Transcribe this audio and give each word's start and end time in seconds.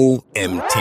OMT. 0.00 0.78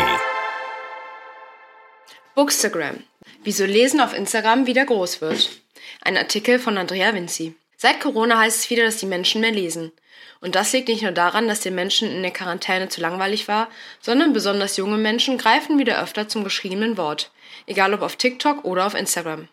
Bookstagram. 2.36 3.04
Wieso 3.44 3.66
Lesen 3.66 4.00
auf 4.00 4.14
Instagram 4.14 4.66
wieder 4.66 4.86
groß 4.86 5.20
wird. 5.20 5.60
Ein 6.00 6.16
Artikel 6.16 6.58
von 6.58 6.78
Andrea 6.78 7.14
Vinci. 7.14 7.54
Seit 7.76 8.00
Corona 8.00 8.38
heißt 8.38 8.60
es 8.60 8.70
wieder, 8.70 8.86
dass 8.86 8.96
die 8.96 9.08
Menschen 9.08 9.42
mehr 9.42 9.52
lesen. 9.52 9.92
Und 10.40 10.56
das 10.56 10.72
liegt 10.72 10.88
nicht 10.88 11.02
nur 11.02 11.12
daran, 11.12 11.50
dass 11.50 11.60
den 11.60 11.76
Menschen 11.76 12.10
in 12.10 12.22
der 12.22 12.32
Quarantäne 12.32 12.88
zu 12.88 13.02
langweilig 13.02 13.50
war, 13.50 13.68
sondern 14.00 14.32
besonders 14.32 14.78
junge 14.78 14.96
Menschen 14.96 15.38
greifen 15.38 15.78
wieder 15.80 16.02
öfter 16.02 16.30
zum 16.30 16.46
geschriebenen 16.46 16.96
Wort, 16.96 17.30
egal 17.66 17.94
ob 17.94 18.04
auf 18.04 18.16
TikTok 18.16 18.64
oder 18.64 18.86
auf 18.86 18.94
Instagram. 18.94 19.50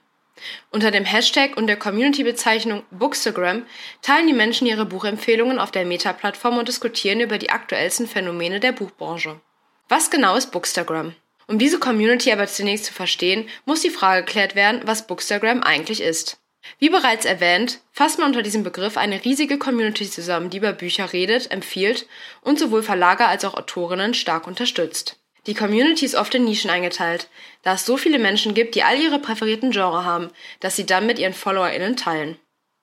Unter 0.71 0.93
dem 0.93 1.05
Hashtag 1.05 1.57
und 1.57 1.67
der 1.67 1.77
Community-Bezeichnung 1.77 2.85
Bookstagram 2.93 3.67
teilen 4.01 4.29
die 4.29 4.33
Menschen 4.33 4.69
ihre 4.69 4.87
Buchempfehlungen 4.87 5.59
auf 5.59 5.73
der 5.73 5.87
Meta-Plattform 5.87 6.57
und 6.57 6.69
diskutieren 6.69 7.19
über 7.19 7.39
die 7.39 7.51
aktuellsten 7.51 8.07
Phänomene 8.07 8.61
der 8.61 8.71
Buchbranche. 8.71 9.41
Was 9.89 10.11
genau 10.11 10.35
ist 10.35 10.51
Bookstagram? 10.51 11.15
Um 11.47 11.61
diese 11.61 11.79
Community 11.79 12.33
aber 12.33 12.49
zunächst 12.49 12.87
zu 12.87 12.93
verstehen, 12.93 13.49
muss 13.67 13.83
die 13.83 13.91
Frage 13.91 14.25
geklärt 14.25 14.57
werden, 14.57 14.81
was 14.85 15.07
Bookstagram 15.07 15.63
eigentlich 15.63 16.01
ist. 16.01 16.39
Wie 16.81 16.89
bereits 16.89 17.25
erwähnt, 17.25 17.79
fasst 17.93 18.19
man 18.19 18.29
unter 18.29 18.43
diesem 18.43 18.65
Begriff 18.65 18.97
eine 18.97 19.25
riesige 19.25 19.57
Community 19.57 20.11
zusammen, 20.11 20.51
die 20.51 20.57
über 20.57 20.73
Bücher 20.73 21.13
redet, 21.13 21.53
empfiehlt 21.53 22.09
und 22.43 22.59
sowohl 22.59 22.83
Verlage 22.83 23.27
als 23.27 23.45
auch 23.45 23.55
Autorinnen 23.55 24.15
stark 24.15 24.49
unterstützt. 24.49 25.21
Die 25.47 25.55
Community 25.55 26.05
ist 26.05 26.17
oft 26.17 26.35
in 26.35 26.45
Nischen 26.45 26.71
eingeteilt, 26.71 27.29
da 27.63 27.75
es 27.75 27.87
so 27.87 27.97
viele 27.97 28.19
Menschen 28.19 28.55
gibt, 28.55 28.75
die 28.75 28.83
all 28.83 28.99
ihre 28.99 29.21
präferierten 29.21 29.71
Genre 29.71 30.05
haben, 30.05 30.31
dass 30.59 30.75
sie 30.75 30.87
dann 30.87 31.07
mit 31.07 31.21
ihren 31.21 31.35
FollowerInnen 31.35 31.97
teilen. 31.97 32.37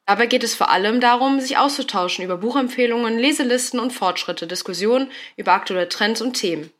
Dabei 0.05 0.25
geht 0.25 0.43
es 0.43 0.55
vor 0.55 0.69
allem 0.69 1.01
darum, 1.01 1.41
sich 1.41 1.57
auszutauschen 1.57 2.23
über 2.23 2.37
Buchempfehlungen, 2.37 3.19
Leselisten 3.19 3.81
und 3.81 3.91
Fortschritte, 3.91 4.47
Diskussionen 4.47 5.11
über 5.35 5.51
aktuelle 5.51 5.89
Trends 5.89 6.21
und 6.21 6.33
Themen. 6.33 6.71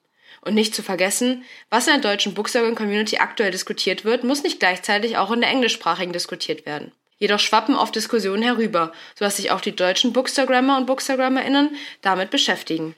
Und 0.44 0.56
nicht 0.56 0.76
zu 0.76 0.84
vergessen, 0.84 1.46
was 1.70 1.88
in 1.88 1.94
der 1.94 2.12
deutschen 2.12 2.34
Bookstagram-Community 2.34 3.18
aktuell 3.18 3.52
diskutiert 3.52 4.04
wird, 4.04 4.26
muss 4.26 4.44
nicht 4.44 4.60
gleichzeitig 4.60 5.16
auch 5.16 5.32
in 5.32 5.40
der 5.40 5.50
englischsprachigen 5.50 6.12
diskutiert 6.12 6.66
werden. 6.66 6.92
Jedoch 7.18 7.40
schwappen 7.40 7.76
oft 7.76 7.96
Diskussionen 7.96 8.44
herüber, 8.44 8.92
sodass 9.16 9.38
sich 9.38 9.52
auch 9.52 9.62
die 9.62 9.74
deutschen 9.74 10.12
Bookstagrammer 10.12 10.76
und 10.76 10.86
BookstagrammerInnen 10.86 11.78
damit 12.02 12.30
beschäftigen. 12.30 12.94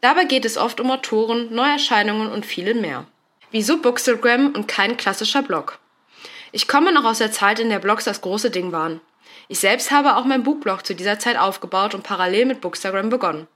Dabei 0.00 0.24
geht 0.24 0.46
es 0.46 0.56
oft 0.56 0.80
um 0.80 0.90
Autoren, 0.90 1.54
Neuerscheinungen 1.54 2.32
und 2.32 2.46
viel 2.46 2.72
mehr. 2.72 3.06
Wieso 3.50 3.76
Bookstagram 3.76 4.52
und 4.54 4.66
kein 4.66 4.96
klassischer 4.96 5.42
Blog? 5.42 5.78
Ich 6.50 6.66
komme 6.66 6.92
noch 6.92 7.04
aus 7.04 7.18
der 7.18 7.30
Zeit, 7.30 7.60
in 7.60 7.68
der 7.68 7.78
Blogs 7.78 8.04
das 8.04 8.22
große 8.22 8.50
Ding 8.50 8.72
waren. 8.72 9.02
Ich 9.48 9.58
selbst 9.58 9.90
habe 9.90 10.16
auch 10.16 10.24
mein 10.24 10.42
Buchblog 10.44 10.86
zu 10.86 10.94
dieser 10.94 11.18
Zeit 11.18 11.36
aufgebaut 11.36 11.94
und 11.94 12.04
parallel 12.04 12.46
mit 12.46 12.62
Bookstagram 12.62 13.10
begonnen. 13.10 13.48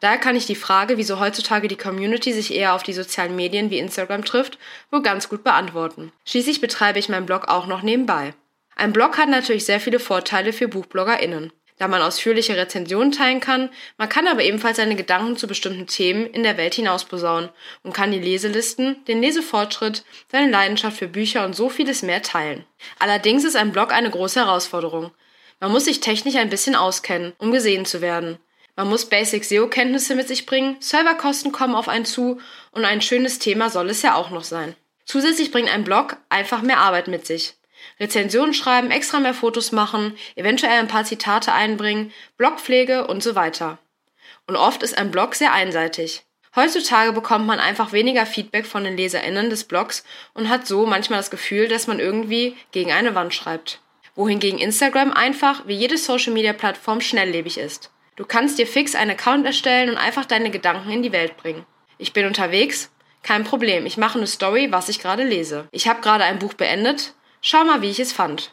Daher 0.00 0.18
kann 0.18 0.36
ich 0.36 0.46
die 0.46 0.54
Frage, 0.54 0.96
wieso 0.96 1.20
heutzutage 1.20 1.68
die 1.68 1.76
Community 1.76 2.32
sich 2.32 2.54
eher 2.54 2.74
auf 2.74 2.82
die 2.82 2.94
sozialen 2.94 3.36
Medien 3.36 3.70
wie 3.70 3.78
Instagram 3.78 4.24
trifft, 4.24 4.58
wohl 4.90 5.02
ganz 5.02 5.28
gut 5.28 5.44
beantworten. 5.44 6.10
Schließlich 6.24 6.60
betreibe 6.60 6.98
ich 6.98 7.08
meinen 7.08 7.26
Blog 7.26 7.48
auch 7.48 7.66
noch 7.66 7.82
nebenbei. 7.82 8.34
Ein 8.76 8.92
Blog 8.92 9.18
hat 9.18 9.28
natürlich 9.28 9.66
sehr 9.66 9.80
viele 9.80 10.00
Vorteile 10.00 10.52
für 10.52 10.68
BuchbloggerInnen 10.68 11.52
da 11.80 11.88
man 11.88 12.02
ausführliche 12.02 12.56
Rezensionen 12.58 13.10
teilen 13.10 13.40
kann. 13.40 13.70
Man 13.96 14.10
kann 14.10 14.28
aber 14.28 14.42
ebenfalls 14.42 14.76
seine 14.76 14.96
Gedanken 14.96 15.38
zu 15.38 15.46
bestimmten 15.48 15.86
Themen 15.86 16.26
in 16.26 16.42
der 16.42 16.58
Welt 16.58 16.74
hinaus 16.74 17.06
posaunen 17.06 17.48
und 17.82 17.94
kann 17.94 18.12
die 18.12 18.18
Leselisten, 18.18 19.02
den 19.06 19.22
Lesefortschritt, 19.22 20.04
seine 20.30 20.50
Leidenschaft 20.50 20.98
für 20.98 21.08
Bücher 21.08 21.42
und 21.42 21.56
so 21.56 21.70
vieles 21.70 22.02
mehr 22.02 22.20
teilen. 22.20 22.66
Allerdings 22.98 23.44
ist 23.44 23.56
ein 23.56 23.72
Blog 23.72 23.92
eine 23.92 24.10
große 24.10 24.40
Herausforderung. 24.40 25.10
Man 25.58 25.72
muss 25.72 25.86
sich 25.86 26.00
technisch 26.00 26.36
ein 26.36 26.50
bisschen 26.50 26.76
auskennen, 26.76 27.32
um 27.38 27.50
gesehen 27.50 27.86
zu 27.86 28.02
werden. 28.02 28.38
Man 28.80 28.88
muss 28.88 29.04
Basic 29.04 29.44
SEO-Kenntnisse 29.44 30.14
mit 30.14 30.26
sich 30.26 30.46
bringen, 30.46 30.78
Serverkosten 30.80 31.52
kommen 31.52 31.74
auf 31.74 31.86
einen 31.86 32.06
zu 32.06 32.40
und 32.70 32.86
ein 32.86 33.02
schönes 33.02 33.38
Thema 33.38 33.68
soll 33.68 33.90
es 33.90 34.00
ja 34.00 34.14
auch 34.14 34.30
noch 34.30 34.42
sein. 34.42 34.74
Zusätzlich 35.04 35.50
bringt 35.50 35.68
ein 35.68 35.84
Blog 35.84 36.16
einfach 36.30 36.62
mehr 36.62 36.78
Arbeit 36.78 37.06
mit 37.06 37.26
sich. 37.26 37.56
Rezensionen 38.00 38.54
schreiben, 38.54 38.90
extra 38.90 39.20
mehr 39.20 39.34
Fotos 39.34 39.70
machen, 39.70 40.16
eventuell 40.34 40.78
ein 40.78 40.88
paar 40.88 41.04
Zitate 41.04 41.52
einbringen, 41.52 42.10
Blogpflege 42.38 43.06
und 43.06 43.22
so 43.22 43.34
weiter. 43.34 43.76
Und 44.46 44.56
oft 44.56 44.82
ist 44.82 44.96
ein 44.96 45.10
Blog 45.10 45.34
sehr 45.34 45.52
einseitig. 45.52 46.22
Heutzutage 46.56 47.12
bekommt 47.12 47.46
man 47.46 47.60
einfach 47.60 47.92
weniger 47.92 48.24
Feedback 48.24 48.64
von 48.64 48.84
den 48.84 48.96
LeserInnen 48.96 49.50
des 49.50 49.64
Blogs 49.64 50.04
und 50.32 50.48
hat 50.48 50.66
so 50.66 50.86
manchmal 50.86 51.18
das 51.18 51.30
Gefühl, 51.30 51.68
dass 51.68 51.86
man 51.86 52.00
irgendwie 52.00 52.56
gegen 52.72 52.92
eine 52.92 53.14
Wand 53.14 53.34
schreibt. 53.34 53.82
Wohingegen 54.14 54.58
Instagram 54.58 55.12
einfach, 55.12 55.66
wie 55.66 55.76
jede 55.76 55.98
Social 55.98 56.32
Media 56.32 56.54
Plattform, 56.54 57.02
schnelllebig 57.02 57.58
ist. 57.58 57.90
Du 58.20 58.26
kannst 58.26 58.58
dir 58.58 58.66
fix 58.66 58.94
einen 58.94 59.12
Account 59.12 59.46
erstellen 59.46 59.88
und 59.88 59.96
einfach 59.96 60.26
deine 60.26 60.50
Gedanken 60.50 60.90
in 60.90 61.02
die 61.02 61.10
Welt 61.10 61.38
bringen. 61.38 61.64
Ich 61.96 62.12
bin 62.12 62.26
unterwegs? 62.26 62.90
Kein 63.22 63.44
Problem, 63.44 63.86
ich 63.86 63.96
mache 63.96 64.18
eine 64.18 64.26
Story, 64.26 64.70
was 64.70 64.90
ich 64.90 65.00
gerade 65.00 65.24
lese. 65.24 65.68
Ich 65.70 65.88
habe 65.88 66.02
gerade 66.02 66.24
ein 66.24 66.38
Buch 66.38 66.52
beendet, 66.52 67.14
Schau 67.40 67.64
mal, 67.64 67.80
wie 67.80 67.88
ich 67.88 67.98
es 67.98 68.12
fand. 68.12 68.52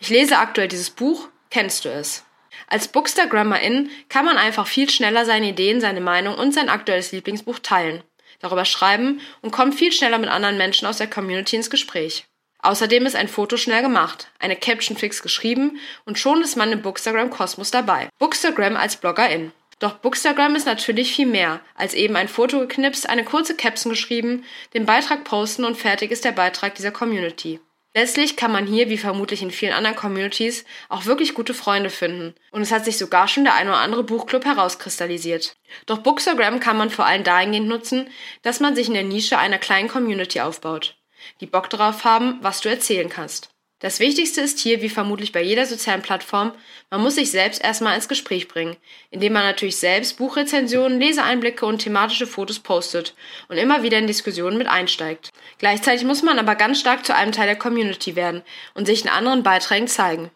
Ich 0.00 0.08
lese 0.08 0.38
aktuell 0.38 0.68
dieses 0.68 0.88
Buch, 0.88 1.28
kennst 1.50 1.84
du 1.84 1.90
es? 1.90 2.24
Als 2.68 2.88
Bookstagrammerin 2.88 3.90
kann 4.08 4.24
man 4.24 4.38
einfach 4.38 4.66
viel 4.66 4.88
schneller 4.88 5.26
seine 5.26 5.50
Ideen, 5.50 5.82
seine 5.82 6.00
Meinung 6.00 6.34
und 6.34 6.54
sein 6.54 6.70
aktuelles 6.70 7.12
Lieblingsbuch 7.12 7.58
teilen, 7.58 8.02
darüber 8.40 8.64
schreiben 8.64 9.20
und 9.42 9.50
kommt 9.50 9.74
viel 9.74 9.92
schneller 9.92 10.16
mit 10.16 10.30
anderen 10.30 10.56
Menschen 10.56 10.86
aus 10.86 10.96
der 10.96 11.10
Community 11.10 11.56
ins 11.56 11.68
Gespräch. 11.68 12.26
Außerdem 12.66 13.06
ist 13.06 13.14
ein 13.14 13.28
Foto 13.28 13.56
schnell 13.56 13.80
gemacht, 13.80 14.26
eine 14.40 14.56
Caption 14.56 14.96
fix 14.96 15.22
geschrieben 15.22 15.78
und 16.04 16.18
schon 16.18 16.42
ist 16.42 16.56
man 16.56 16.72
im 16.72 16.82
Bookstagram-Kosmos 16.82 17.70
dabei. 17.70 18.08
Bookstagram 18.18 18.76
als 18.76 18.96
Bloggerin. 18.96 19.52
Doch 19.78 19.92
Bookstagram 19.98 20.56
ist 20.56 20.66
natürlich 20.66 21.14
viel 21.14 21.26
mehr, 21.26 21.60
als 21.76 21.94
eben 21.94 22.16
ein 22.16 22.26
Foto 22.26 22.58
geknipst, 22.58 23.08
eine 23.08 23.22
kurze 23.22 23.54
Caption 23.54 23.92
geschrieben, 23.92 24.42
den 24.74 24.84
Beitrag 24.84 25.22
posten 25.22 25.64
und 25.64 25.76
fertig 25.76 26.10
ist 26.10 26.24
der 26.24 26.32
Beitrag 26.32 26.74
dieser 26.74 26.90
Community. 26.90 27.60
Letztlich 27.94 28.36
kann 28.36 28.50
man 28.50 28.66
hier, 28.66 28.90
wie 28.90 28.98
vermutlich 28.98 29.42
in 29.42 29.52
vielen 29.52 29.72
anderen 29.72 29.94
Communities, 29.94 30.64
auch 30.88 31.06
wirklich 31.06 31.34
gute 31.34 31.54
Freunde 31.54 31.88
finden. 31.88 32.34
Und 32.50 32.62
es 32.62 32.72
hat 32.72 32.84
sich 32.84 32.98
sogar 32.98 33.28
schon 33.28 33.44
der 33.44 33.54
ein 33.54 33.68
oder 33.68 33.78
andere 33.78 34.02
Buchclub 34.02 34.44
herauskristallisiert. 34.44 35.56
Doch 35.86 35.98
Bookstagram 35.98 36.58
kann 36.58 36.76
man 36.76 36.90
vor 36.90 37.06
allem 37.06 37.22
dahingehend 37.22 37.68
nutzen, 37.68 38.10
dass 38.42 38.58
man 38.58 38.74
sich 38.74 38.88
in 38.88 38.94
der 38.94 39.04
Nische 39.04 39.38
einer 39.38 39.58
kleinen 39.58 39.88
Community 39.88 40.40
aufbaut, 40.40 40.96
die 41.40 41.46
Bock 41.46 41.70
darauf 41.70 42.04
haben, 42.04 42.38
was 42.42 42.60
du 42.60 42.68
erzählen 42.68 43.08
kannst. 43.08 43.50
Das 43.80 44.00
Wichtigste 44.00 44.40
ist 44.40 44.58
hier, 44.58 44.80
wie 44.80 44.88
vermutlich 44.88 45.32
bei 45.32 45.42
jeder 45.42 45.66
sozialen 45.66 46.00
Plattform, 46.00 46.52
man 46.88 47.02
muss 47.02 47.16
sich 47.16 47.30
selbst 47.30 47.62
erstmal 47.62 47.94
ins 47.94 48.08
Gespräch 48.08 48.48
bringen, 48.48 48.76
indem 49.10 49.34
man 49.34 49.42
natürlich 49.42 49.76
selbst 49.76 50.16
Buchrezensionen, 50.16 50.98
Leseeinblicke 50.98 51.66
und 51.66 51.80
thematische 51.80 52.26
Fotos 52.26 52.58
postet 52.58 53.14
und 53.48 53.58
immer 53.58 53.82
wieder 53.82 53.98
in 53.98 54.06
Diskussionen 54.06 54.56
mit 54.56 54.66
einsteigt. 54.66 55.30
Gleichzeitig 55.58 56.06
muss 56.06 56.22
man 56.22 56.38
aber 56.38 56.54
ganz 56.54 56.80
stark 56.80 57.04
zu 57.04 57.14
einem 57.14 57.32
Teil 57.32 57.48
der 57.48 57.56
Community 57.56 58.16
werden 58.16 58.42
und 58.72 58.86
sich 58.86 59.02
in 59.02 59.10
anderen 59.10 59.42
Beiträgen 59.42 59.88
zeigen. 59.88 60.30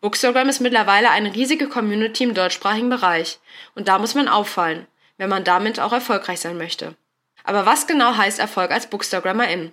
Bookstagram 0.00 0.48
ist 0.48 0.60
mittlerweile 0.60 1.10
eine 1.10 1.34
riesige 1.34 1.68
Community 1.68 2.22
im 2.22 2.34
deutschsprachigen 2.34 2.88
Bereich 2.88 3.40
und 3.74 3.88
da 3.88 3.98
muss 3.98 4.14
man 4.14 4.28
auffallen, 4.28 4.86
wenn 5.18 5.28
man 5.28 5.42
damit 5.42 5.80
auch 5.80 5.92
erfolgreich 5.92 6.38
sein 6.38 6.56
möchte. 6.56 6.94
Aber 7.42 7.66
was 7.66 7.88
genau 7.88 8.16
heißt 8.16 8.38
Erfolg 8.38 8.70
als 8.70 8.86
Bookstagrammerin? 8.86 9.72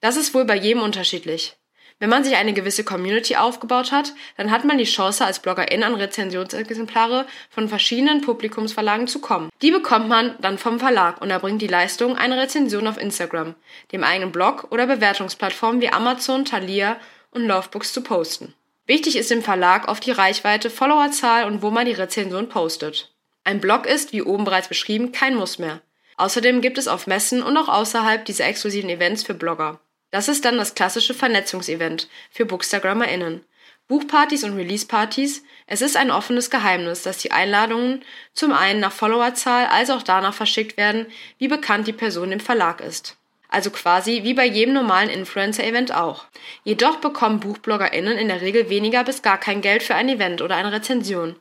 Das 0.00 0.16
ist 0.16 0.34
wohl 0.34 0.44
bei 0.44 0.56
jedem 0.56 0.82
unterschiedlich. 0.82 1.56
Wenn 1.98 2.10
man 2.10 2.24
sich 2.24 2.36
eine 2.36 2.52
gewisse 2.52 2.84
Community 2.84 3.36
aufgebaut 3.36 3.90
hat, 3.90 4.12
dann 4.36 4.50
hat 4.50 4.66
man 4.66 4.76
die 4.76 4.84
Chance, 4.84 5.24
als 5.24 5.40
Bloggerin 5.40 5.82
an 5.82 5.94
Rezensionsexemplare 5.94 7.26
von 7.48 7.70
verschiedenen 7.70 8.20
Publikumsverlagen 8.20 9.06
zu 9.06 9.18
kommen. 9.18 9.48
Die 9.62 9.70
bekommt 9.70 10.06
man 10.08 10.36
dann 10.42 10.58
vom 10.58 10.78
Verlag 10.78 11.22
und 11.22 11.30
erbringt 11.30 11.62
die 11.62 11.66
Leistung, 11.66 12.16
eine 12.18 12.36
Rezension 12.38 12.86
auf 12.86 13.00
Instagram, 13.00 13.54
dem 13.92 14.04
eigenen 14.04 14.30
Blog 14.30 14.68
oder 14.70 14.86
Bewertungsplattformen 14.86 15.80
wie 15.80 15.88
Amazon, 15.88 16.44
Thalia 16.44 16.98
und 17.30 17.46
Lovebooks 17.46 17.94
zu 17.94 18.02
posten. 18.02 18.52
Wichtig 18.84 19.16
ist 19.16 19.32
im 19.32 19.42
Verlag 19.42 19.88
oft 19.88 20.04
die 20.04 20.12
Reichweite, 20.12 20.68
Followerzahl 20.68 21.44
und 21.44 21.62
wo 21.62 21.70
man 21.70 21.86
die 21.86 21.92
Rezension 21.92 22.50
postet. 22.50 23.10
Ein 23.42 23.60
Blog 23.60 23.86
ist, 23.86 24.12
wie 24.12 24.22
oben 24.22 24.44
bereits 24.44 24.68
beschrieben, 24.68 25.12
kein 25.12 25.34
Muss 25.34 25.58
mehr. 25.58 25.80
Außerdem 26.16 26.60
gibt 26.60 26.78
es 26.78 26.88
auf 26.88 27.06
Messen 27.06 27.42
und 27.42 27.56
auch 27.56 27.68
außerhalb 27.68 28.24
dieser 28.24 28.46
exklusiven 28.46 28.90
Events 28.90 29.22
für 29.22 29.34
Blogger. 29.34 29.80
Das 30.10 30.28
ist 30.28 30.44
dann 30.44 30.56
das 30.56 30.74
klassische 30.74 31.14
Vernetzungsevent 31.14 32.08
für 32.30 32.46
BookstagrammerInnen. 32.46 33.44
Buchpartys 33.88 34.42
und 34.42 34.54
Releasepartys, 34.54 35.44
es 35.66 35.80
ist 35.80 35.96
ein 35.96 36.10
offenes 36.10 36.50
Geheimnis, 36.50 37.02
dass 37.02 37.18
die 37.18 37.30
Einladungen 37.30 38.02
zum 38.32 38.52
einen 38.52 38.80
nach 38.80 38.92
Followerzahl 38.92 39.66
als 39.66 39.90
auch 39.90 40.02
danach 40.02 40.34
verschickt 40.34 40.76
werden, 40.76 41.06
wie 41.38 41.48
bekannt 41.48 41.86
die 41.86 41.92
Person 41.92 42.32
im 42.32 42.40
Verlag 42.40 42.80
ist. 42.80 43.16
Also 43.48 43.70
quasi 43.70 44.24
wie 44.24 44.34
bei 44.34 44.44
jedem 44.44 44.74
normalen 44.74 45.08
Influencer-Event 45.08 45.94
auch. 45.94 46.24
Jedoch 46.64 46.96
bekommen 46.96 47.38
BuchbloggerInnen 47.38 48.18
in 48.18 48.26
der 48.26 48.40
Regel 48.40 48.70
weniger 48.70 49.04
bis 49.04 49.22
gar 49.22 49.38
kein 49.38 49.60
Geld 49.60 49.84
für 49.84 49.94
ein 49.94 50.08
Event 50.08 50.42
oder 50.42 50.56
eine 50.56 50.72
Rezension. 50.72 51.36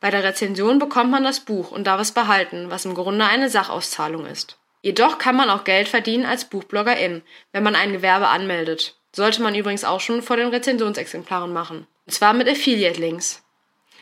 Bei 0.00 0.10
der 0.10 0.24
Rezension 0.24 0.78
bekommt 0.78 1.10
man 1.10 1.24
das 1.24 1.40
Buch 1.40 1.70
und 1.70 1.86
darf 1.86 2.00
es 2.00 2.12
behalten, 2.12 2.70
was 2.70 2.84
im 2.84 2.94
Grunde 2.94 3.24
eine 3.24 3.48
Sachauszahlung 3.48 4.26
ist. 4.26 4.58
Jedoch 4.82 5.18
kann 5.18 5.36
man 5.36 5.50
auch 5.50 5.64
Geld 5.64 5.88
verdienen 5.88 6.26
als 6.26 6.44
Buchbloggerin, 6.44 7.22
wenn 7.52 7.62
man 7.62 7.74
ein 7.74 7.92
Gewerbe 7.92 8.28
anmeldet. 8.28 8.96
Sollte 9.12 9.42
man 9.42 9.54
übrigens 9.54 9.84
auch 9.84 10.00
schon 10.00 10.22
vor 10.22 10.36
den 10.36 10.48
Rezensionsexemplaren 10.48 11.52
machen. 11.52 11.86
Und 12.04 12.12
zwar 12.12 12.34
mit 12.34 12.48
Affiliate-Links. 12.48 13.42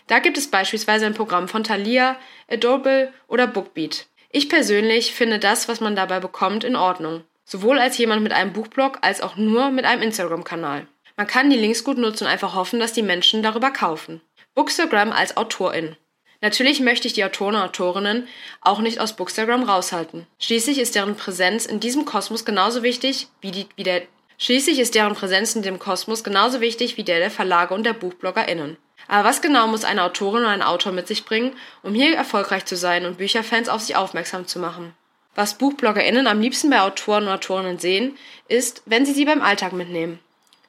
Da 0.08 0.18
gibt 0.18 0.36
es 0.36 0.50
beispielsweise 0.50 1.06
ein 1.06 1.14
Programm 1.14 1.48
von 1.48 1.64
Thalia, 1.64 2.16
Adobe 2.50 3.12
oder 3.28 3.46
Bookbeat. 3.46 4.06
Ich 4.30 4.48
persönlich 4.48 5.14
finde 5.14 5.38
das, 5.38 5.68
was 5.68 5.80
man 5.80 5.96
dabei 5.96 6.20
bekommt, 6.20 6.64
in 6.64 6.76
Ordnung. 6.76 7.24
Sowohl 7.44 7.78
als 7.78 7.96
jemand 7.96 8.22
mit 8.22 8.32
einem 8.32 8.52
Buchblog 8.52 8.98
als 9.02 9.20
auch 9.20 9.36
nur 9.36 9.70
mit 9.70 9.84
einem 9.84 10.02
Instagram-Kanal. 10.02 10.86
Man 11.16 11.26
kann 11.26 11.48
die 11.48 11.56
Links 11.56 11.84
gut 11.84 11.96
nutzen 11.96 12.24
und 12.24 12.30
einfach 12.30 12.54
hoffen, 12.54 12.80
dass 12.80 12.92
die 12.92 13.02
Menschen 13.02 13.42
darüber 13.42 13.70
kaufen. 13.70 14.20
Bookstagram 14.54 15.10
als 15.10 15.36
Autorin. 15.36 15.96
Natürlich 16.40 16.78
möchte 16.78 17.08
ich 17.08 17.12
die 17.12 17.24
Autoren 17.24 17.56
und 17.56 17.62
Autorinnen 17.62 18.28
auch 18.60 18.80
nicht 18.80 19.00
aus 19.00 19.16
Bookstagram 19.16 19.64
raushalten. 19.64 20.28
Schließlich 20.38 20.78
ist 20.78 20.94
deren 20.94 21.16
Präsenz 21.16 21.66
in 21.66 21.80
diesem 21.80 22.04
Kosmos 22.04 22.44
genauso 22.44 22.84
wichtig 22.84 23.26
wie, 23.40 23.50
die, 23.50 23.66
wie 23.74 23.82
der 23.82 24.02
Schließlich 24.38 24.78
ist 24.78 24.94
deren 24.94 25.14
Präsenz 25.14 25.56
in 25.56 25.62
dem 25.62 25.80
Kosmos 25.80 26.22
genauso 26.22 26.60
wichtig 26.60 26.96
wie 26.96 27.02
der 27.02 27.18
der 27.18 27.32
Verlage 27.32 27.74
und 27.74 27.84
der 27.84 27.94
BuchbloggerInnen. 27.94 28.76
Aber 29.08 29.28
was 29.28 29.42
genau 29.42 29.66
muss 29.66 29.84
eine 29.84 30.04
Autorin 30.04 30.42
oder 30.42 30.50
ein 30.50 30.62
Autor 30.62 30.92
mit 30.92 31.08
sich 31.08 31.24
bringen, 31.24 31.56
um 31.82 31.94
hier 31.94 32.14
erfolgreich 32.14 32.64
zu 32.64 32.76
sein 32.76 33.06
und 33.06 33.18
Bücherfans 33.18 33.68
auf 33.68 33.80
sich 33.80 33.96
aufmerksam 33.96 34.46
zu 34.46 34.60
machen? 34.60 34.94
Was 35.34 35.58
BuchbloggerInnen 35.58 36.28
am 36.28 36.40
liebsten 36.40 36.70
bei 36.70 36.80
Autoren 36.80 37.24
und 37.24 37.32
Autorinnen 37.32 37.78
sehen, 37.78 38.16
ist, 38.46 38.82
wenn 38.86 39.04
sie 39.04 39.14
sie 39.14 39.24
beim 39.24 39.42
Alltag 39.42 39.72
mitnehmen 39.72 40.20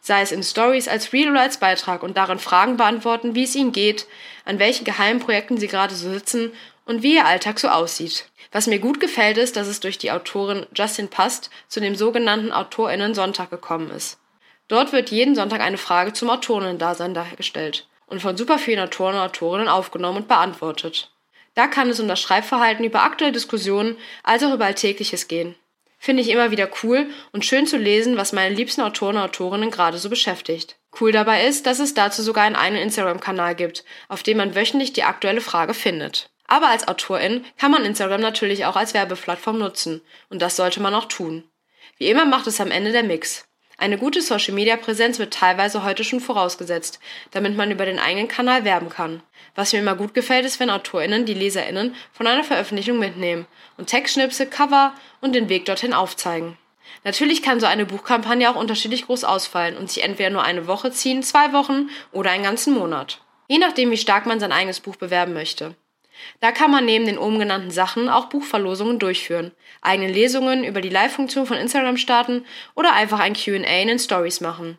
sei 0.06 0.22
es 0.22 0.32
in 0.32 0.44
Stories 0.44 0.88
als 0.88 1.12
Reel 1.14 1.32
oder 1.32 1.42
als 1.42 1.58
Beitrag 1.58 2.04
und 2.04 2.16
darin 2.16 2.38
Fragen 2.38 2.78
beantworten, 2.78 3.34
wie 3.34 3.44
es 3.44 3.56
ihnen 3.56 3.72
geht, 3.72 4.06
an 4.46 4.60
welchen 4.60 4.86
geheimen 4.86 5.20
Projekten 5.20 5.58
sie 5.58 5.68
gerade 5.68 5.96
so 5.96 6.12
sitzen 6.12 6.52
und 6.86 7.02
wie 7.02 7.16
ihr 7.16 7.26
Alltag 7.26 7.60
so 7.60 7.70
aussieht. 7.70 8.26
Was 8.52 8.68
mir 8.68 8.78
gut 8.78 9.00
gefällt 9.00 9.40
ist, 9.40 9.56
dass 9.56 9.68
es 9.68 9.80
durch 9.80 9.98
die 9.98 10.12
Autorin 10.12 10.68
Justin 10.76 11.10
Past 11.10 11.50
zu 11.68 11.80
dem 11.80 11.96
sogenannten 11.96 12.52
AutorInnen 12.52 13.16
Sonntag 13.16 13.50
gekommen 13.50 13.90
ist. 13.90 14.20
Dort 14.68 14.94
wird 14.94 15.10
jeden 15.10 15.34
Sonntag 15.34 15.62
eine 15.62 15.80
Frage 15.80 16.14
zum 16.14 16.30
Autorinnen-Dasein 16.30 17.16
dargestellt 17.16 17.88
und 18.06 18.22
von 18.22 18.38
super 18.38 18.60
vielen 18.60 18.82
Autoren 18.82 19.16
und 19.16 19.22
Autorinnen 19.22 19.68
aufgenommen 19.68 20.20
und 20.20 20.28
beantwortet. 20.28 21.10
Da 21.56 21.66
kann 21.66 21.90
es 21.90 22.00
um 22.00 22.08
das 22.08 22.22
Schreibverhalten 22.22 22.86
über 22.86 23.02
aktuelle 23.02 23.34
Diskussionen 23.34 23.98
als 24.22 24.44
auch 24.44 24.54
über 24.54 24.66
Alltägliches 24.66 25.28
gehen. 25.28 25.56
Finde 26.06 26.22
ich 26.22 26.30
immer 26.30 26.52
wieder 26.52 26.70
cool 26.84 27.10
und 27.32 27.46
schön 27.46 27.66
zu 27.66 27.78
lesen, 27.78 28.16
was 28.16 28.32
meine 28.32 28.54
liebsten 28.54 28.82
Autoren 28.82 29.16
und 29.16 29.24
Autorinnen 29.24 29.72
gerade 29.72 29.98
so 29.98 30.08
beschäftigt. 30.08 30.78
Cool 31.02 31.12
dabei 31.12 31.48
ist, 31.48 31.66
dass 31.66 31.80
es 31.80 31.96
dazu 31.96 32.22
sogar 32.22 32.44
einen 32.44 32.56
eigenen 32.56 32.84
Instagram-Kanal 32.84 33.56
gibt, 33.56 33.84
auf 34.08 34.22
dem 34.22 34.38
man 34.38 34.54
wöchentlich 34.54 34.94
die 34.94 35.02
aktuelle 35.02 35.42
Frage 35.42 35.74
findet. 35.74 36.30
Aber 36.46 36.68
als 36.68 36.88
Autorin 36.88 37.44
kann 37.58 37.72
man 37.72 37.86
Instagram 37.86 38.22
natürlich 38.22 38.66
auch 38.66 38.76
als 38.76 38.94
Werbeplattform 38.94 39.58
nutzen 39.58 40.02
und 40.30 40.44
das 40.44 40.56
sollte 40.58 40.80
man 40.80 40.94
auch 40.94 41.06
tun. 41.06 41.50
Wie 41.98 42.08
immer 42.08 42.26
macht 42.26 42.46
es 42.46 42.62
am 42.62 42.70
Ende 42.70 42.92
der 42.92 43.02
Mix. 43.02 43.48
Eine 43.78 43.98
gute 43.98 44.22
Social-Media-Präsenz 44.22 45.20
wird 45.20 45.34
teilweise 45.34 45.84
heute 45.84 46.04
schon 46.04 46.22
vorausgesetzt, 46.22 47.00
damit 47.32 47.58
man 47.58 47.72
über 47.72 47.86
den 47.86 48.00
eigenen 48.00 48.28
Kanal 48.28 48.64
werben 48.64 48.90
kann. 48.90 49.22
Was 49.54 49.74
mir 49.74 49.80
immer 49.80 49.96
gut 49.96 50.14
gefällt, 50.14 50.46
ist, 50.46 50.60
wenn 50.60 50.70
AutorInnen 50.70 51.26
die 51.26 51.34
LeserInnen 51.34 51.94
von 52.14 52.28
einer 52.28 52.44
Veröffentlichung 52.44 53.00
mitnehmen 53.00 53.48
und 53.78 53.88
Textschnipsel, 53.88 54.46
Cover 54.48 54.94
und 55.20 55.36
den 55.36 55.50
Weg 55.50 55.66
dorthin 55.66 55.94
aufzeigen. 55.94 56.58
Natürlich 57.04 57.42
kann 57.42 57.60
so 57.60 57.66
eine 57.66 57.86
Buchkampagne 57.86 58.50
auch 58.50 58.56
unterschiedlich 58.56 59.06
groß 59.06 59.24
ausfallen 59.24 59.76
und 59.78 59.92
sich 59.92 60.04
entweder 60.04 60.30
nur 60.30 60.44
eine 60.44 60.68
Woche 60.68 60.92
ziehen, 60.92 61.24
zwei 61.24 61.52
Wochen 61.52 61.90
oder 62.12 62.32
einen 62.32 62.44
ganzen 62.44 62.74
Monat. 62.74 63.22
Je 63.48 63.58
nachdem, 63.58 63.92
wie 63.92 63.98
stark 63.98 64.26
man 64.26 64.40
sein 64.40 64.52
eigenes 64.52 64.80
Buch 64.80 64.96
bewerben 64.96 65.34
möchte. 65.34 65.76
Da 66.40 66.52
kann 66.52 66.72
man 66.72 66.86
neben 66.86 67.06
den 67.06 67.18
oben 67.18 67.40
genannten 67.40 67.72
Sachen 67.72 68.10
auch 68.10 68.26
Buchverlosungen 68.26 69.00
durchführen, 69.00 69.52
eigene 69.82 70.12
Lesungen 70.12 70.64
über 70.64 70.82
die 70.82 70.90
Live-Funktion 70.90 71.46
von 71.46 71.58
Instagram 71.58 71.98
starten 71.98 72.46
oder 72.76 72.94
einfach 72.94 73.20
ein 73.20 73.34
QA 73.34 73.56
in 73.56 73.88
den 73.88 74.00
Stories 74.00 74.42
machen. 74.42 74.78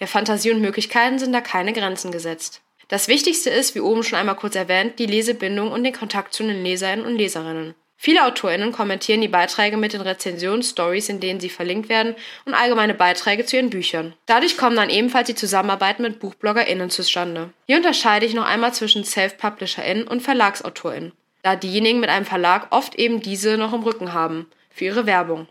Der 0.00 0.06
Fantasie 0.06 0.50
und 0.50 0.60
Möglichkeiten 0.60 1.18
sind 1.18 1.32
da 1.32 1.40
keine 1.40 1.72
Grenzen 1.72 2.12
gesetzt. 2.12 2.62
Das 2.88 3.08
Wichtigste 3.08 3.50
ist, 3.50 3.74
wie 3.74 3.80
oben 3.80 4.02
schon 4.02 4.18
einmal 4.18 4.36
kurz 4.36 4.54
erwähnt, 4.54 4.98
die 4.98 5.06
Lesebindung 5.06 5.72
und 5.72 5.84
den 5.84 5.94
Kontakt 5.94 6.34
zu 6.34 6.42
den 6.42 6.62
Leserinnen 6.62 7.06
und 7.06 7.16
Leserinnen. 7.16 7.74
Viele 8.04 8.24
AutorInnen 8.24 8.72
kommentieren 8.72 9.20
die 9.20 9.28
Beiträge 9.28 9.76
mit 9.76 9.92
den 9.92 10.00
Rezensionen, 10.00 10.64
Stories, 10.64 11.08
in 11.08 11.20
denen 11.20 11.38
sie 11.38 11.48
verlinkt 11.48 11.88
werden 11.88 12.16
und 12.44 12.52
allgemeine 12.52 12.94
Beiträge 12.94 13.44
zu 13.44 13.54
ihren 13.54 13.70
Büchern. 13.70 14.12
Dadurch 14.26 14.56
kommen 14.56 14.74
dann 14.74 14.90
ebenfalls 14.90 15.28
die 15.28 15.36
Zusammenarbeiten 15.36 16.02
mit 16.02 16.18
BuchbloggerInnen 16.18 16.90
zustande. 16.90 17.50
Hier 17.68 17.76
unterscheide 17.76 18.26
ich 18.26 18.34
noch 18.34 18.44
einmal 18.44 18.74
zwischen 18.74 19.04
Self-PublisherInnen 19.04 20.08
und 20.08 20.20
VerlagsautorInnen, 20.20 21.12
da 21.44 21.54
diejenigen 21.54 22.00
mit 22.00 22.10
einem 22.10 22.26
Verlag 22.26 22.66
oft 22.70 22.96
eben 22.96 23.22
diese 23.22 23.56
noch 23.56 23.72
im 23.72 23.84
Rücken 23.84 24.12
haben, 24.12 24.50
für 24.68 24.86
ihre 24.86 25.06
Werbung. 25.06 25.46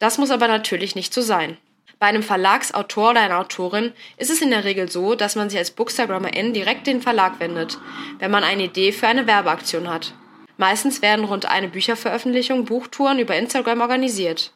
Das 0.00 0.18
muss 0.18 0.32
aber 0.32 0.48
natürlich 0.48 0.96
nicht 0.96 1.14
so 1.14 1.22
sein. 1.22 1.58
Bei 2.00 2.08
einem 2.08 2.24
Verlagsautor 2.24 3.10
oder 3.10 3.20
einer 3.20 3.38
Autorin 3.38 3.92
ist 4.16 4.32
es 4.32 4.42
in 4.42 4.50
der 4.50 4.64
Regel 4.64 4.90
so, 4.90 5.14
dass 5.14 5.36
man 5.36 5.48
sich 5.48 5.60
als 5.60 5.70
Bookstagrammerin 5.70 6.54
direkt 6.54 6.88
den 6.88 7.02
Verlag 7.02 7.38
wendet, 7.38 7.78
wenn 8.18 8.32
man 8.32 8.42
eine 8.42 8.64
Idee 8.64 8.90
für 8.90 9.06
eine 9.06 9.28
Werbeaktion 9.28 9.88
hat. 9.88 10.12
Meistens 10.56 11.02
werden 11.02 11.24
rund 11.24 11.46
eine 11.46 11.68
Bücherveröffentlichung 11.68 12.64
Buchtouren 12.64 13.18
über 13.18 13.36
Instagram 13.36 13.80
organisiert. 13.80 14.52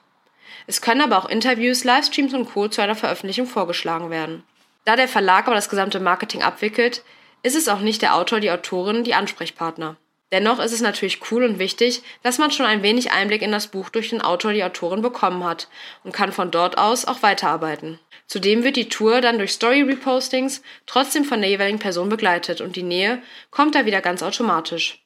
Es 0.66 0.80
können 0.80 1.00
aber 1.00 1.18
auch 1.18 1.28
Interviews, 1.28 1.84
Livestreams 1.84 2.34
und 2.34 2.52
Co. 2.52 2.68
zu 2.68 2.82
einer 2.82 2.94
Veröffentlichung 2.94 3.46
vorgeschlagen 3.46 4.10
werden. 4.10 4.44
Da 4.84 4.96
der 4.96 5.08
Verlag 5.08 5.46
aber 5.46 5.56
das 5.56 5.68
gesamte 5.68 6.00
Marketing 6.00 6.42
abwickelt, 6.42 7.02
ist 7.42 7.56
es 7.56 7.68
auch 7.68 7.80
nicht 7.80 8.02
der 8.02 8.14
Autor, 8.14 8.40
die 8.40 8.50
Autorin, 8.50 9.04
die 9.04 9.14
Ansprechpartner. 9.14 9.96
Dennoch 10.30 10.58
ist 10.58 10.72
es 10.72 10.82
natürlich 10.82 11.20
cool 11.30 11.42
und 11.44 11.58
wichtig, 11.58 12.02
dass 12.22 12.38
man 12.38 12.50
schon 12.50 12.66
ein 12.66 12.82
wenig 12.82 13.12
Einblick 13.12 13.40
in 13.40 13.52
das 13.52 13.68
Buch 13.68 13.88
durch 13.88 14.10
den 14.10 14.20
Autor, 14.20 14.52
die 14.52 14.62
Autorin 14.62 15.00
bekommen 15.00 15.42
hat 15.44 15.68
und 16.04 16.12
kann 16.12 16.32
von 16.32 16.50
dort 16.50 16.76
aus 16.76 17.06
auch 17.06 17.22
weiterarbeiten. 17.22 17.98
Zudem 18.26 18.62
wird 18.62 18.76
die 18.76 18.90
Tour 18.90 19.22
dann 19.22 19.38
durch 19.38 19.52
Story-Repostings 19.52 20.62
trotzdem 20.86 21.24
von 21.24 21.40
der 21.40 21.48
jeweiligen 21.48 21.78
Person 21.78 22.10
begleitet 22.10 22.60
und 22.60 22.76
die 22.76 22.82
Nähe 22.82 23.22
kommt 23.50 23.74
da 23.74 23.86
wieder 23.86 24.02
ganz 24.02 24.22
automatisch. 24.22 25.02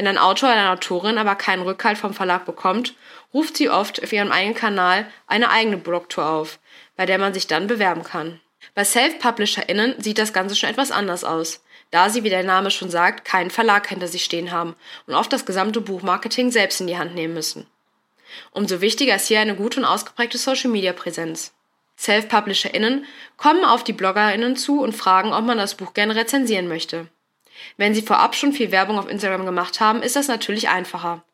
Wenn 0.00 0.06
ein 0.06 0.16
Autor 0.16 0.48
oder 0.48 0.58
eine 0.58 0.70
Autorin 0.70 1.18
aber 1.18 1.34
keinen 1.34 1.60
Rückhalt 1.60 1.98
vom 1.98 2.14
Verlag 2.14 2.46
bekommt, 2.46 2.94
ruft 3.34 3.58
sie 3.58 3.68
oft 3.68 4.02
auf 4.02 4.10
ihrem 4.14 4.32
eigenen 4.32 4.54
Kanal 4.54 5.06
eine 5.26 5.50
eigene 5.50 5.76
Blogtour 5.76 6.24
auf, 6.24 6.58
bei 6.96 7.04
der 7.04 7.18
man 7.18 7.34
sich 7.34 7.48
dann 7.48 7.66
bewerben 7.66 8.02
kann. 8.02 8.40
Bei 8.74 8.82
Self-PublisherInnen 8.82 10.00
sieht 10.00 10.16
das 10.16 10.32
Ganze 10.32 10.56
schon 10.56 10.70
etwas 10.70 10.90
anders 10.90 11.22
aus, 11.22 11.62
da 11.90 12.08
sie, 12.08 12.24
wie 12.24 12.30
der 12.30 12.44
Name 12.44 12.70
schon 12.70 12.88
sagt, 12.88 13.26
keinen 13.26 13.50
Verlag 13.50 13.88
hinter 13.88 14.08
sich 14.08 14.24
stehen 14.24 14.52
haben 14.52 14.74
und 15.06 15.12
oft 15.12 15.30
das 15.34 15.44
gesamte 15.44 15.82
Buchmarketing 15.82 16.50
selbst 16.50 16.80
in 16.80 16.86
die 16.86 16.96
Hand 16.96 17.14
nehmen 17.14 17.34
müssen. 17.34 17.66
Umso 18.52 18.80
wichtiger 18.80 19.16
ist 19.16 19.28
hier 19.28 19.40
eine 19.40 19.54
gute 19.54 19.80
und 19.80 19.84
ausgeprägte 19.84 20.38
Social-Media-Präsenz. 20.38 21.52
Self-PublisherInnen 21.98 23.04
kommen 23.36 23.66
auf 23.66 23.84
die 23.84 23.92
BloggerInnen 23.92 24.56
zu 24.56 24.80
und 24.80 24.94
fragen, 24.94 25.34
ob 25.34 25.44
man 25.44 25.58
das 25.58 25.74
Buch 25.74 25.92
gerne 25.92 26.16
rezensieren 26.16 26.68
möchte. 26.68 27.08
Wenn 27.76 27.94
Sie 27.94 28.02
vorab 28.02 28.34
schon 28.34 28.52
viel 28.52 28.70
Werbung 28.70 28.98
auf 28.98 29.08
Instagram 29.08 29.44
gemacht 29.44 29.80
haben, 29.80 30.02
ist 30.02 30.16
das 30.16 30.28
natürlich 30.28 30.68
einfacher. 30.68 31.24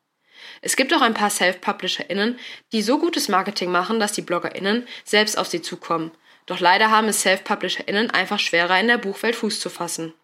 Es 0.62 0.76
gibt 0.76 0.94
auch 0.94 1.02
ein 1.02 1.14
paar 1.14 1.30
Self-PublisherInnen, 1.30 2.38
die 2.72 2.82
so 2.82 2.98
gutes 2.98 3.28
Marketing 3.28 3.70
machen, 3.70 4.00
dass 4.00 4.12
die 4.12 4.22
BloggerInnen 4.22 4.86
selbst 5.04 5.38
auf 5.38 5.48
sie 5.48 5.62
zukommen. 5.62 6.12
Doch 6.46 6.60
leider 6.60 6.90
haben 6.90 7.08
es 7.08 7.22
Self-PublisherInnen 7.22 8.10
einfach 8.10 8.38
schwerer 8.38 8.78
in 8.78 8.88
der 8.88 8.98
Buchwelt 8.98 9.36
Fuß 9.36 9.60
zu 9.60 9.68
fassen. 9.68 10.14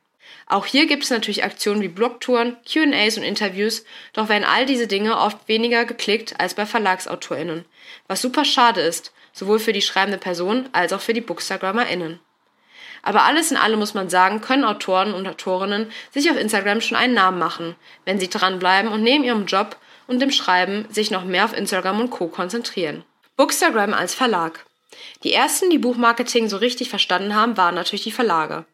Auch 0.46 0.66
hier 0.66 0.86
gibt 0.86 1.04
es 1.04 1.10
natürlich 1.10 1.44
Aktionen 1.44 1.82
wie 1.82 1.88
Blogtouren, 1.88 2.56
QAs 2.64 3.16
und 3.16 3.22
Interviews, 3.22 3.84
doch 4.12 4.28
werden 4.28 4.44
all 4.44 4.66
diese 4.66 4.86
Dinge 4.86 5.18
oft 5.18 5.48
weniger 5.48 5.84
geklickt 5.84 6.38
als 6.40 6.54
bei 6.54 6.66
VerlagsautorInnen, 6.66 7.64
was 8.06 8.22
super 8.22 8.44
schade 8.44 8.80
ist, 8.80 9.12
sowohl 9.32 9.58
für 9.58 9.72
die 9.72 9.82
schreibende 9.82 10.18
Person 10.18 10.68
als 10.72 10.92
auch 10.92 11.00
für 11.00 11.14
die 11.14 11.20
BookstagrammerInnen. 11.20 12.20
Aber 13.02 13.24
alles 13.24 13.50
in 13.50 13.56
allem 13.56 13.78
muss 13.78 13.94
man 13.94 14.08
sagen, 14.08 14.40
können 14.40 14.64
Autoren 14.64 15.12
und 15.12 15.26
Autorinnen 15.26 15.90
sich 16.10 16.30
auf 16.30 16.36
Instagram 16.36 16.80
schon 16.80 16.96
einen 16.96 17.14
Namen 17.14 17.38
machen, 17.38 17.76
wenn 18.04 18.20
sie 18.20 18.30
dranbleiben 18.30 18.90
und 18.90 19.02
neben 19.02 19.24
ihrem 19.24 19.46
Job 19.46 19.76
und 20.06 20.20
dem 20.20 20.30
Schreiben 20.30 20.86
sich 20.90 21.10
noch 21.10 21.24
mehr 21.24 21.44
auf 21.44 21.56
Instagram 21.56 22.00
und 22.00 22.10
Co. 22.10 22.28
konzentrieren. 22.28 23.04
Bookstagram 23.36 23.92
als 23.92 24.14
Verlag. 24.14 24.66
Die 25.24 25.32
ersten, 25.32 25.70
die 25.70 25.78
Buchmarketing 25.78 26.48
so 26.48 26.58
richtig 26.58 26.90
verstanden 26.90 27.34
haben, 27.34 27.56
waren 27.56 27.74
natürlich 27.74 28.04
die 28.04 28.12
Verlage. 28.12 28.66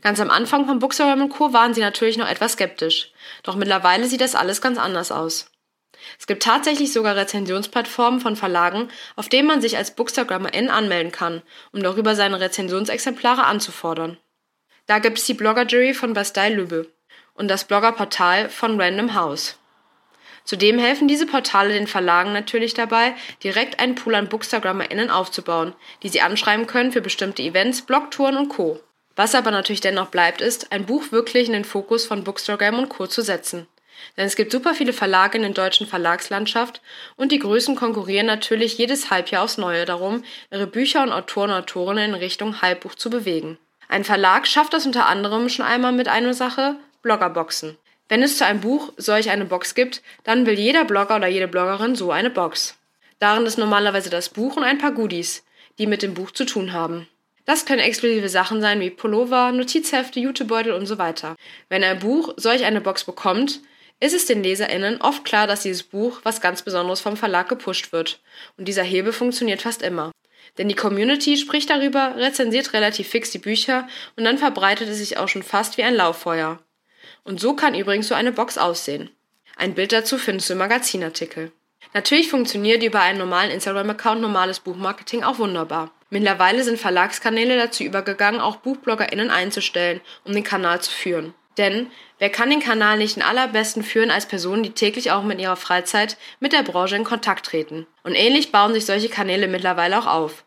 Ganz 0.00 0.20
am 0.20 0.30
Anfang 0.30 0.66
von 0.66 0.78
Bookstagram 0.78 1.22
und 1.22 1.28
Co. 1.30 1.52
waren 1.52 1.74
sie 1.74 1.80
natürlich 1.80 2.16
noch 2.16 2.28
etwas 2.28 2.52
skeptisch. 2.52 3.12
Doch 3.42 3.56
mittlerweile 3.56 4.06
sieht 4.06 4.20
das 4.20 4.34
alles 4.34 4.62
ganz 4.62 4.78
anders 4.78 5.12
aus. 5.12 5.50
Es 6.18 6.26
gibt 6.26 6.42
tatsächlich 6.42 6.92
sogar 6.92 7.16
Rezensionsplattformen 7.16 8.20
von 8.20 8.36
Verlagen, 8.36 8.88
auf 9.16 9.28
denen 9.28 9.48
man 9.48 9.60
sich 9.60 9.76
als 9.76 9.94
Bookstagrammerin 9.94 10.70
anmelden 10.70 11.12
kann, 11.12 11.42
um 11.72 11.82
darüber 11.82 12.14
seine 12.14 12.40
Rezensionsexemplare 12.40 13.44
anzufordern. 13.44 14.18
Da 14.86 14.98
gibt 14.98 15.18
es 15.18 15.24
die 15.24 15.34
Blogger-Jury 15.34 15.94
von 15.94 16.12
Bastei 16.12 16.50
Lübbe 16.50 16.90
und 17.34 17.48
das 17.48 17.64
Bloggerportal 17.64 18.48
von 18.48 18.80
Random 18.80 19.14
House. 19.14 19.58
Zudem 20.44 20.78
helfen 20.78 21.08
diese 21.08 21.26
Portale 21.26 21.72
den 21.72 21.86
Verlagen 21.86 22.32
natürlich 22.32 22.74
dabei, 22.74 23.14
direkt 23.42 23.80
einen 23.80 23.94
Pool 23.94 24.14
an 24.14 24.28
BookstagrammerInnen 24.28 25.10
aufzubauen, 25.10 25.74
die 26.02 26.10
sie 26.10 26.20
anschreiben 26.20 26.66
können 26.66 26.92
für 26.92 27.00
bestimmte 27.00 27.42
Events, 27.42 27.82
Blogtouren 27.82 28.36
und 28.36 28.48
Co. 28.48 28.78
Was 29.16 29.34
aber 29.34 29.50
natürlich 29.50 29.80
dennoch 29.80 30.08
bleibt, 30.08 30.40
ist, 30.40 30.70
ein 30.70 30.86
Buch 30.86 31.12
wirklich 31.12 31.46
in 31.46 31.54
den 31.54 31.64
Fokus 31.64 32.04
von 32.04 32.24
Bookstagram 32.24 32.78
und 32.78 32.88
Co. 32.88 33.06
zu 33.06 33.22
setzen. 33.22 33.66
Denn 34.16 34.26
es 34.26 34.36
gibt 34.36 34.52
super 34.52 34.74
viele 34.74 34.92
Verlage 34.92 35.36
in 35.36 35.42
der 35.42 35.52
deutschen 35.52 35.86
Verlagslandschaft 35.86 36.80
und 37.16 37.32
die 37.32 37.38
Größen 37.38 37.76
konkurrieren 37.76 38.26
natürlich 38.26 38.78
jedes 38.78 39.10
Halbjahr 39.10 39.44
aufs 39.44 39.58
Neue 39.58 39.84
darum, 39.84 40.24
ihre 40.50 40.66
Bücher 40.66 41.02
und 41.02 41.12
Autoren 41.12 41.50
und 41.50 41.56
Autorinnen 41.56 42.10
in 42.10 42.14
Richtung 42.14 42.62
Halbbuch 42.62 42.94
zu 42.94 43.10
bewegen. 43.10 43.58
Ein 43.88 44.04
Verlag 44.04 44.46
schafft 44.46 44.72
das 44.72 44.86
unter 44.86 45.06
anderem 45.06 45.48
schon 45.48 45.64
einmal 45.64 45.92
mit 45.92 46.08
einer 46.08 46.34
Sache, 46.34 46.76
Bloggerboxen. 47.02 47.76
Wenn 48.08 48.22
es 48.22 48.38
zu 48.38 48.44
einem 48.44 48.60
Buch 48.60 48.92
solch 48.96 49.30
eine 49.30 49.44
Box 49.44 49.74
gibt, 49.74 50.02
dann 50.24 50.46
will 50.46 50.58
jeder 50.58 50.84
Blogger 50.84 51.16
oder 51.16 51.28
jede 51.28 51.48
Bloggerin 51.48 51.94
so 51.94 52.10
eine 52.10 52.30
Box. 52.30 52.76
Darin 53.18 53.46
ist 53.46 53.58
normalerweise 53.58 54.10
das 54.10 54.28
Buch 54.28 54.56
und 54.56 54.64
ein 54.64 54.78
paar 54.78 54.92
Goodies, 54.92 55.44
die 55.78 55.86
mit 55.86 56.02
dem 56.02 56.14
Buch 56.14 56.30
zu 56.30 56.44
tun 56.44 56.72
haben. 56.72 57.08
Das 57.46 57.66
können 57.66 57.80
exklusive 57.80 58.28
Sachen 58.28 58.60
sein 58.60 58.80
wie 58.80 58.90
Pullover, 58.90 59.52
Notizhefte, 59.52 60.18
Jutebeutel 60.18 60.72
und 60.72 60.86
so 60.86 60.98
weiter. 60.98 61.36
Wenn 61.68 61.84
ein 61.84 61.98
Buch 61.98 62.34
solch 62.36 62.64
eine 62.64 62.80
Box 62.80 63.04
bekommt, 63.04 63.60
ist 64.00 64.14
es 64.14 64.26
den 64.26 64.42
LeserInnen 64.42 65.00
oft 65.00 65.24
klar, 65.24 65.46
dass 65.46 65.62
dieses 65.62 65.82
Buch 65.82 66.20
was 66.24 66.40
ganz 66.40 66.62
Besonderes 66.62 67.00
vom 67.00 67.16
Verlag 67.16 67.48
gepusht 67.48 67.92
wird. 67.92 68.20
Und 68.56 68.66
dieser 68.66 68.82
Hebel 68.82 69.12
funktioniert 69.12 69.62
fast 69.62 69.82
immer. 69.82 70.12
Denn 70.58 70.68
die 70.68 70.74
Community 70.74 71.36
spricht 71.36 71.70
darüber, 71.70 72.14
rezensiert 72.16 72.72
relativ 72.72 73.08
fix 73.08 73.30
die 73.30 73.38
Bücher 73.38 73.88
und 74.16 74.24
dann 74.24 74.38
verbreitet 74.38 74.88
es 74.88 74.98
sich 74.98 75.16
auch 75.16 75.28
schon 75.28 75.42
fast 75.42 75.78
wie 75.78 75.82
ein 75.82 75.94
Lauffeuer. 75.94 76.60
Und 77.24 77.40
so 77.40 77.54
kann 77.54 77.74
übrigens 77.74 78.08
so 78.08 78.14
eine 78.14 78.32
Box 78.32 78.58
aussehen. 78.58 79.10
Ein 79.56 79.74
Bild 79.74 79.92
dazu 79.92 80.18
findest 80.18 80.48
du 80.50 80.54
im 80.54 80.58
Magazinartikel. 80.58 81.52
Natürlich 81.92 82.28
funktioniert 82.28 82.82
über 82.82 83.00
einen 83.00 83.18
normalen 83.18 83.50
Instagram-Account 83.50 84.20
normales 84.20 84.60
Buchmarketing 84.60 85.22
auch 85.22 85.38
wunderbar. 85.38 85.92
Mittlerweile 86.10 86.62
sind 86.62 86.78
Verlagskanäle 86.78 87.56
dazu 87.56 87.84
übergegangen, 87.84 88.40
auch 88.40 88.56
BuchbloggerInnen 88.56 89.30
einzustellen, 89.30 90.00
um 90.24 90.32
den 90.32 90.44
Kanal 90.44 90.80
zu 90.80 90.90
führen. 90.90 91.34
Denn 91.58 91.90
wer 92.18 92.30
kann 92.30 92.50
den 92.50 92.60
Kanal 92.60 92.98
nicht 92.98 93.16
in 93.16 93.22
allerbesten 93.22 93.82
führen 93.82 94.10
als 94.10 94.26
Personen, 94.26 94.62
die 94.62 94.70
täglich 94.70 95.10
auch 95.10 95.22
mit 95.22 95.40
ihrer 95.40 95.56
Freizeit 95.56 96.16
mit 96.40 96.52
der 96.52 96.62
Branche 96.62 96.96
in 96.96 97.04
Kontakt 97.04 97.46
treten? 97.46 97.86
Und 98.02 98.14
ähnlich 98.14 98.50
bauen 98.52 98.74
sich 98.74 98.86
solche 98.86 99.08
Kanäle 99.08 99.48
mittlerweile 99.48 99.98
auch 99.98 100.06
auf. 100.06 100.44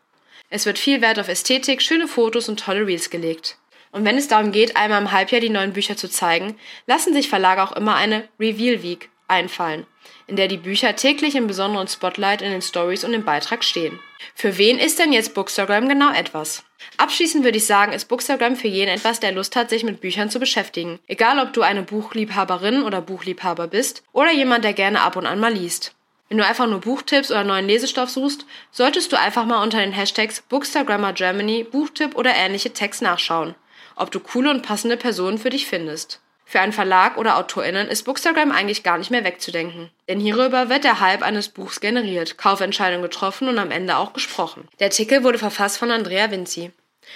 Es 0.50 0.66
wird 0.66 0.78
viel 0.78 1.00
Wert 1.00 1.18
auf 1.18 1.28
Ästhetik, 1.28 1.82
schöne 1.82 2.08
Fotos 2.08 2.48
und 2.48 2.60
tolle 2.60 2.86
Reels 2.86 3.10
gelegt. 3.10 3.58
Und 3.90 4.04
wenn 4.04 4.18
es 4.18 4.28
darum 4.28 4.52
geht, 4.52 4.76
einmal 4.76 5.00
im 5.00 5.12
Halbjahr 5.12 5.40
die 5.40 5.50
neuen 5.50 5.72
Bücher 5.72 5.96
zu 5.96 6.08
zeigen, 6.08 6.58
lassen 6.86 7.12
sich 7.12 7.28
Verlage 7.28 7.62
auch 7.62 7.72
immer 7.72 7.94
eine 7.94 8.28
Reveal 8.38 8.82
Week 8.82 9.10
einfallen, 9.28 9.86
in 10.26 10.36
der 10.36 10.48
die 10.48 10.56
Bücher 10.56 10.94
täglich 10.96 11.34
im 11.34 11.46
besonderen 11.46 11.88
Spotlight 11.88 12.42
in 12.42 12.50
den 12.50 12.62
Stories 12.62 13.04
und 13.04 13.14
im 13.14 13.24
Beitrag 13.24 13.64
stehen. 13.64 13.98
Für 14.34 14.58
wen 14.58 14.78
ist 14.78 14.98
denn 14.98 15.12
jetzt 15.12 15.34
Bookstagram 15.34 15.88
genau 15.88 16.12
etwas? 16.12 16.64
Abschließend 16.96 17.44
würde 17.44 17.58
ich 17.58 17.66
sagen, 17.66 17.92
ist 17.92 18.06
Bookstagram 18.06 18.56
für 18.56 18.68
jeden 18.68 18.90
etwas, 18.90 19.20
der 19.20 19.32
Lust 19.32 19.56
hat, 19.56 19.70
sich 19.70 19.84
mit 19.84 20.00
Büchern 20.00 20.30
zu 20.30 20.38
beschäftigen. 20.38 20.98
Egal, 21.06 21.38
ob 21.38 21.52
du 21.52 21.62
eine 21.62 21.82
Buchliebhaberin 21.82 22.82
oder 22.82 23.00
Buchliebhaber 23.00 23.68
bist 23.68 24.02
oder 24.12 24.32
jemand, 24.32 24.64
der 24.64 24.72
gerne 24.72 25.00
ab 25.00 25.16
und 25.16 25.26
an 25.26 25.40
mal 25.40 25.52
liest. 25.52 25.94
Wenn 26.28 26.38
du 26.38 26.44
einfach 26.44 26.66
nur 26.66 26.80
Buchtipps 26.80 27.30
oder 27.30 27.44
neuen 27.44 27.66
Lesestoff 27.66 28.10
suchst, 28.10 28.44
solltest 28.70 29.12
du 29.12 29.18
einfach 29.18 29.46
mal 29.46 29.62
unter 29.62 29.80
den 29.80 29.92
Hashtags 29.92 30.42
Bookstagrammer 30.42 31.14
Germany, 31.14 31.64
Buchtipp 31.64 32.16
oder 32.16 32.34
ähnliche 32.34 32.72
Tags 32.72 33.00
nachschauen, 33.00 33.54
ob 33.96 34.10
du 34.10 34.20
coole 34.20 34.50
und 34.50 34.62
passende 34.62 34.98
Personen 34.98 35.38
für 35.38 35.50
dich 35.50 35.66
findest. 35.66 36.20
Für 36.50 36.60
einen 36.60 36.72
Verlag 36.72 37.18
oder 37.18 37.36
AutorInnen 37.36 37.88
ist 37.88 38.04
Bookstagram 38.04 38.52
eigentlich 38.52 38.82
gar 38.82 38.96
nicht 38.96 39.10
mehr 39.10 39.22
wegzudenken. 39.22 39.90
Denn 40.08 40.18
hierüber 40.18 40.70
wird 40.70 40.82
der 40.82 40.98
Hype 40.98 41.20
eines 41.20 41.50
Buchs 41.50 41.78
generiert, 41.78 42.38
Kaufentscheidungen 42.38 43.02
getroffen 43.02 43.48
und 43.48 43.58
am 43.58 43.70
Ende 43.70 43.98
auch 43.98 44.14
gesprochen. 44.14 44.66
Der 44.80 44.86
Artikel 44.86 45.24
wurde 45.24 45.36
verfasst 45.36 45.76
von 45.76 45.90
Andrea 45.90 46.30
Vinci. 46.30 46.70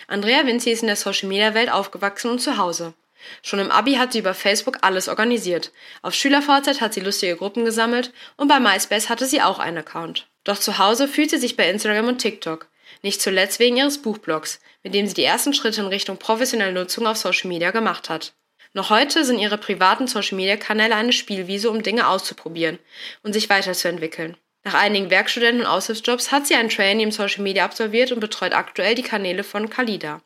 Andrea 0.07 0.45
Vinci 0.45 0.71
ist 0.71 0.83
in 0.83 0.89
der 0.89 0.97
Social 0.97 1.31
Media 1.31 1.55
Welt 1.55 1.73
aufgewachsen 1.73 2.31
und 2.31 2.41
zu 2.41 2.59
Hause. 2.59 2.93
Schon 3.41 3.59
im 3.59 3.71
Abi 3.71 3.95
hat 3.95 4.13
sie 4.13 4.19
über 4.19 4.35
Facebook 4.35 4.77
alles 4.83 5.09
organisiert. 5.09 5.73
Auf 6.03 6.13
SchülerVZ 6.13 6.83
hat 6.83 6.93
sie 6.93 7.01
lustige 7.01 7.37
Gruppen 7.37 7.65
gesammelt 7.65 8.13
und 8.37 8.49
bei 8.49 8.61
MySpace 8.61 9.09
hatte 9.09 9.25
sie 9.25 9.41
auch 9.41 9.59
einen 9.59 9.79
Account. 9.79 10.27
Doch 10.45 10.59
zu 10.59 10.77
Hause 10.77 11.09
fühlt 11.09 11.31
sie 11.31 11.39
sich 11.39 11.57
bei 11.57 11.71
Instagram 11.71 12.07
und 12.07 12.19
TikTok. 12.19 12.67
Nicht 13.01 13.23
zuletzt 13.23 13.61
wegen 13.61 13.79
ihres 13.79 14.03
Buchblogs, 14.03 14.61
mit 14.83 14.93
dem 14.93 15.07
sie 15.07 15.15
die 15.15 15.25
ersten 15.25 15.55
Schritte 15.55 15.81
in 15.81 15.87
Richtung 15.87 16.19
professionelle 16.19 16.73
Nutzung 16.75 17.07
auf 17.07 17.17
Social 17.17 17.49
Media 17.49 17.71
gemacht 17.71 18.11
hat. 18.11 18.35
Noch 18.75 18.89
heute 18.89 19.25
sind 19.25 19.39
ihre 19.39 19.59
privaten 19.59 20.07
Social-Media-Kanäle 20.07 20.95
eine 20.95 21.13
Spielwiese, 21.13 21.71
um 21.71 21.83
Dinge 21.83 22.09
auszuprobieren 22.09 22.79
und 23.23 23.35
sich 23.35 23.51
weiterzuentwickeln. 23.51 24.37
Nach 24.65 24.75
einigen 24.75 25.11
Werkstudenten- 25.11 25.61
und 25.61 25.67
Aushilfsjobs 25.67 26.33
hat 26.33 26.47
sie 26.47 26.55
ein 26.55 26.69
Training 26.69 27.09
im 27.09 27.13
Social 27.13 27.43
Media 27.43 27.65
absolviert 27.65 28.13
und 28.13 28.21
betreut 28.21 28.55
aktuell 28.55 28.95
die 28.95 29.03
Kanäle 29.03 29.45
von 29.45 29.69
Kalida. 29.69 30.21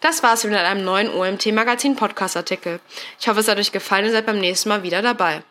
Das 0.00 0.22
war's 0.24 0.44
wieder 0.44 0.56
mit 0.56 0.66
einem 0.66 0.84
neuen 0.84 1.14
OMT 1.14 1.52
Magazin 1.52 1.94
Podcast 1.94 2.36
Artikel. 2.36 2.80
Ich 3.20 3.28
hoffe, 3.28 3.38
es 3.38 3.48
hat 3.48 3.58
euch 3.58 3.70
gefallen 3.70 4.06
und 4.06 4.12
seid 4.12 4.26
beim 4.26 4.40
nächsten 4.40 4.68
Mal 4.68 4.82
wieder 4.82 5.00
dabei. 5.00 5.44